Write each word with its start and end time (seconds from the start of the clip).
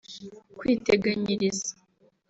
kwiteganyiriza 0.57 1.69